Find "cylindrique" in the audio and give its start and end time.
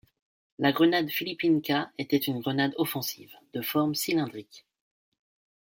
3.93-4.65